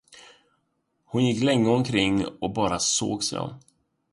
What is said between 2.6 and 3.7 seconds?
såg sig om.